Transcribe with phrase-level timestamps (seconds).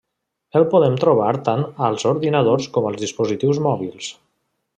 [0.59, 4.11] El podem trobar tant als ordinadors com als dispositius mòbils.